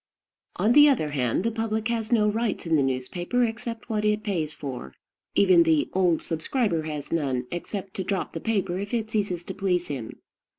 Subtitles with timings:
[0.55, 4.23] On the other hand, the public has no rights in the newspaper except what it
[4.23, 4.95] pays for;
[5.35, 9.53] even the "old subscriber" has none, except to drop the paper if it ceases to
[9.53, 10.13] please him.